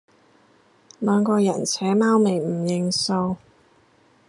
[0.97, 3.37] 兩個人扯貓尾唔認數